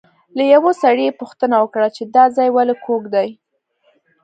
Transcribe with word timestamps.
له 0.37 0.43
یوه 0.53 0.71
سړي 0.81 1.03
یې 1.07 1.17
پوښتنه 1.21 1.55
وکړه 1.59 1.87
چې 1.95 2.03
دا 2.15 2.25
ځای 2.35 2.49
ولې 2.51 2.75
کوږ 2.85 3.03
دی. 3.15 3.29